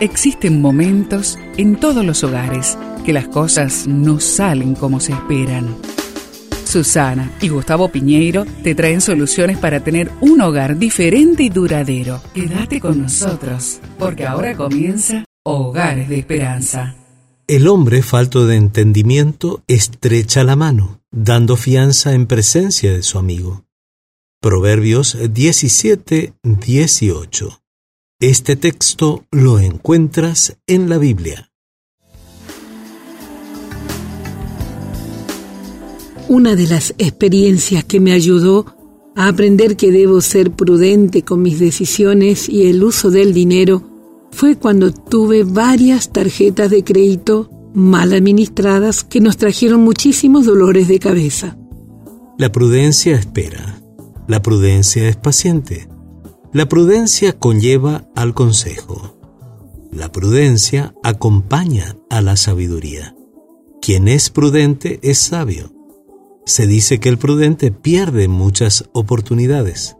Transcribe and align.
Existen 0.00 0.60
momentos 0.60 1.38
en 1.56 1.76
todos 1.76 2.04
los 2.04 2.22
hogares 2.22 2.76
que 3.06 3.14
las 3.14 3.28
cosas 3.28 3.86
no 3.86 4.20
salen 4.20 4.74
como 4.74 5.00
se 5.00 5.12
esperan. 5.12 5.74
Susana 6.66 7.32
y 7.40 7.48
Gustavo 7.48 7.88
Piñeiro 7.88 8.44
te 8.62 8.74
traen 8.74 9.00
soluciones 9.00 9.56
para 9.56 9.80
tener 9.80 10.10
un 10.20 10.42
hogar 10.42 10.76
diferente 10.76 11.44
y 11.44 11.48
duradero. 11.48 12.20
Quédate 12.34 12.78
con 12.78 13.00
nosotros, 13.00 13.80
porque 13.98 14.26
ahora 14.26 14.54
comienza 14.54 15.24
Hogares 15.44 16.10
de 16.10 16.18
Esperanza. 16.18 16.94
El 17.46 17.66
hombre 17.66 18.02
falto 18.02 18.46
de 18.46 18.56
entendimiento 18.56 19.62
estrecha 19.66 20.44
la 20.44 20.56
mano, 20.56 21.00
dando 21.10 21.56
fianza 21.56 22.12
en 22.12 22.26
presencia 22.26 22.92
de 22.92 23.02
su 23.02 23.18
amigo. 23.18 23.64
Proverbios 24.42 25.16
17, 25.32 26.34
18. 26.42 27.60
Este 28.18 28.56
texto 28.56 29.26
lo 29.30 29.58
encuentras 29.58 30.56
en 30.66 30.88
la 30.88 30.96
Biblia. 30.96 31.50
Una 36.26 36.56
de 36.56 36.66
las 36.66 36.94
experiencias 36.96 37.84
que 37.84 38.00
me 38.00 38.12
ayudó 38.12 38.74
a 39.16 39.28
aprender 39.28 39.76
que 39.76 39.92
debo 39.92 40.22
ser 40.22 40.50
prudente 40.50 41.24
con 41.24 41.42
mis 41.42 41.58
decisiones 41.60 42.48
y 42.48 42.70
el 42.70 42.82
uso 42.84 43.10
del 43.10 43.34
dinero 43.34 43.82
fue 44.30 44.56
cuando 44.56 44.92
tuve 44.92 45.44
varias 45.44 46.10
tarjetas 46.10 46.70
de 46.70 46.84
crédito 46.84 47.50
mal 47.74 48.14
administradas 48.14 49.04
que 49.04 49.20
nos 49.20 49.36
trajeron 49.36 49.82
muchísimos 49.82 50.46
dolores 50.46 50.88
de 50.88 50.98
cabeza. 50.98 51.58
La 52.38 52.50
prudencia 52.50 53.14
espera. 53.14 53.78
La 54.26 54.40
prudencia 54.40 55.06
es 55.06 55.16
paciente. 55.16 55.86
La 56.56 56.70
prudencia 56.70 57.38
conlleva 57.38 58.08
al 58.14 58.32
consejo. 58.32 59.14
La 59.92 60.10
prudencia 60.10 60.94
acompaña 61.02 61.98
a 62.08 62.22
la 62.22 62.38
sabiduría. 62.38 63.14
Quien 63.82 64.08
es 64.08 64.30
prudente 64.30 64.98
es 65.02 65.18
sabio. 65.18 65.70
Se 66.46 66.66
dice 66.66 66.98
que 66.98 67.10
el 67.10 67.18
prudente 67.18 67.72
pierde 67.72 68.26
muchas 68.26 68.88
oportunidades. 68.94 69.98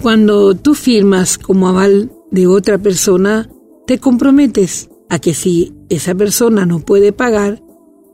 Cuando 0.00 0.54
tú 0.54 0.76
firmas 0.76 1.36
como 1.36 1.68
aval 1.68 2.12
de 2.30 2.46
otra 2.46 2.78
persona, 2.78 3.50
te 3.84 3.98
comprometes 3.98 4.88
a 5.08 5.18
que 5.18 5.34
si 5.34 5.74
esa 5.88 6.14
persona 6.14 6.64
no 6.64 6.78
puede 6.78 7.12
pagar, 7.12 7.60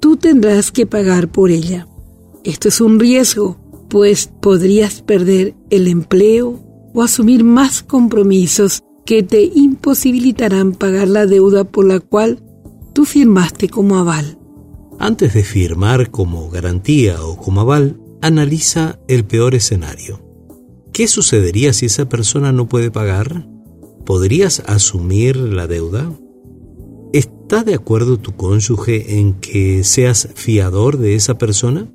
tú 0.01 0.17
tendrás 0.17 0.73
que 0.73 0.87
pagar 0.87 1.31
por 1.31 1.51
ella. 1.51 1.87
Esto 2.45 2.69
es 2.69 2.81
un 2.81 2.99
riesgo, 2.99 3.59
pues 3.91 4.31
podrías 4.41 5.03
perder 5.03 5.55
el 5.69 5.87
empleo 5.87 6.65
o 6.95 7.03
asumir 7.03 7.45
más 7.45 7.83
compromisos 7.83 8.83
que 9.05 9.23
te 9.23 9.43
imposibilitarán 9.43 10.73
pagar 10.73 11.09
la 11.09 11.27
deuda 11.27 11.65
por 11.65 11.87
la 11.87 12.01
cual 12.01 12.43
tú 12.93 13.05
firmaste 13.05 13.69
como 13.69 13.97
aval. 13.97 14.39
Antes 14.99 15.35
de 15.35 15.45
firmar 15.45 16.11
como 16.11 16.51
garantía 16.51 17.23
o 17.25 17.37
como 17.37 17.61
aval, 17.61 18.01
analiza 18.21 18.99
el 19.09 19.25
peor 19.25 19.55
escenario. 19.55 20.21
¿Qué 20.93 21.07
sucedería 21.07 21.73
si 21.73 21.87
esa 21.87 22.09
persona 22.09 22.53
no 22.53 22.69
puede 22.69 22.91
pagar? 22.91 23.49
¿Podrías 24.05 24.61
asumir 24.67 25.37
la 25.37 25.67
deuda? 25.67 26.13
¿Está 27.13 27.63
de 27.63 27.75
acuerdo 27.75 28.19
tu 28.19 28.33
cónyuge 28.37 29.19
en 29.19 29.35
que 29.35 29.85
seas 29.85 30.29
fiador 30.35 30.99
de 30.99 31.15
esa 31.15 31.39
persona? 31.39 31.89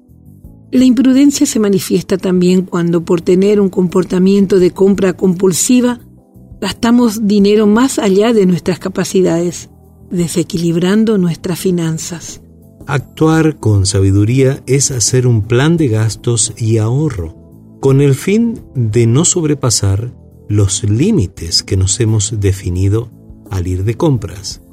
La 0.74 0.86
imprudencia 0.86 1.46
se 1.46 1.60
manifiesta 1.60 2.18
también 2.18 2.64
cuando 2.64 3.06
por 3.06 3.22
tener 3.22 3.62
un 3.62 3.70
comportamiento 3.70 4.58
de 4.58 4.72
compra 4.72 5.14
compulsiva 5.14 6.00
gastamos 6.60 7.28
dinero 7.28 7.68
más 7.68 8.00
allá 8.00 8.34
de 8.34 8.48
nuestras 8.48 8.80
capacidades, 8.80 9.70
desequilibrando 10.10 11.20
nuestras 11.20 11.60
finanzas. 11.60 12.42
Actuar 12.88 13.60
con 13.60 13.86
sabiduría 13.86 14.64
es 14.66 14.90
hacer 14.90 15.28
un 15.28 15.44
plan 15.44 15.78
de 15.78 15.90
gastos 15.90 16.56
y 16.58 16.80
ahorro, 16.80 17.36
con 17.80 18.02
el 18.02 18.16
fin 18.16 18.60
de 18.74 19.06
no 19.06 19.26
sobrepasar 19.26 20.12
los 20.50 20.84
límites 20.84 21.62
que 21.62 21.78
nos 21.78 22.00
hemos 22.00 22.40
definido 22.40 23.12
al 23.52 23.68
ir 23.68 23.84
de 23.84 23.94
compras. 23.94 24.64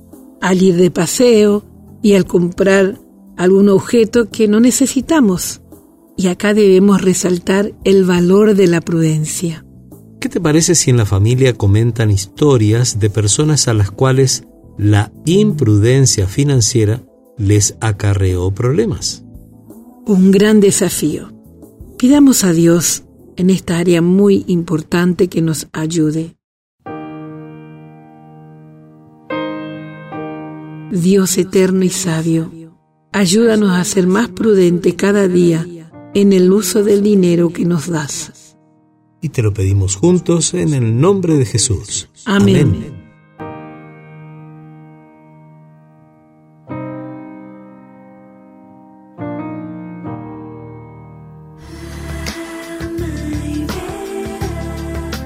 Al 0.41 0.63
ir 0.63 0.77
de 0.77 0.91
paseo 0.91 1.63
y 2.01 2.15
al 2.15 2.25
comprar 2.25 2.99
algún 3.37 3.69
objeto 3.69 4.31
que 4.31 4.49
no 4.49 4.61
necesitamos 4.61 5.61
y 6.17 6.29
acá 6.29 6.55
debemos 6.55 7.01
resaltar 7.01 7.73
el 7.85 8.05
valor 8.05 8.55
de 8.55 8.67
la 8.67 8.81
prudencia. 8.81 9.65
¿Qué 10.21 10.29
te 10.29 10.41
parece 10.41 10.75
si 10.75 10.91
en 10.91 10.99
la 10.99 11.07
familia 11.07 11.55
comentan 11.55 12.11
historias 12.11 13.01
de 13.01 13.09
personas 13.09 13.69
a 13.69 13.75
las 13.75 13.91
cuales 13.91 14.45
la 14.77 15.11
imprudencia 15.25 16.27
financiera 16.27 17.03
les 17.39 17.77
acarreó 17.81 18.51
problemas? 18.51 19.25
Un 20.07 20.31
gran 20.31 20.61
desafío. 20.61 21.33
Pidamos 21.97 22.45
a 22.45 22.53
Dios 22.53 23.05
en 23.37 23.49
esta 23.49 23.79
área 23.79 24.03
muy 24.03 24.45
importante 24.47 25.29
que 25.29 25.41
nos 25.41 25.69
ayude. 25.73 26.37
Dios 30.93 31.39
eterno 31.39 31.85
y 31.85 31.89
sabio, 31.89 32.51
ayúdanos 33.13 33.71
a 33.71 33.85
ser 33.85 34.07
más 34.07 34.29
prudente 34.29 34.97
cada 34.97 35.29
día 35.29 35.67
en 36.15 36.33
el 36.33 36.53
uso 36.53 36.83
del 36.85 37.03
dinero 37.03 37.53
que 37.53 37.65
nos 37.65 37.89
das. 37.89 38.57
Y 39.21 39.29
te 39.29 39.43
lo 39.43 39.53
pedimos 39.53 39.97
juntos 39.97 40.55
en 40.55 40.73
el 40.73 40.99
nombre 40.99 41.35
de 41.37 41.45
Jesús. 41.45 42.09
Amén. 42.25 43.01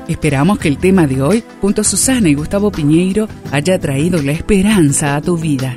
Esperamos 0.08 0.58
que 0.58 0.68
el 0.68 0.78
tema 0.78 1.06
de 1.06 1.22
hoy, 1.22 1.44
junto 1.60 1.80
a 1.80 1.84
Susana 1.84 2.28
y 2.28 2.34
Gustavo 2.34 2.70
Piñeiro, 2.70 3.28
haya 3.52 3.78
traído 3.78 4.22
la 4.22 4.32
esperanza 4.32 5.16
a 5.16 5.20
tu 5.20 5.36
vida. 5.36 5.76